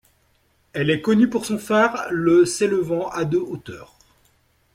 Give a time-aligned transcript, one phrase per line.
[0.73, 3.99] Elle est connue pour son phare, le s'élevant à de hauteur.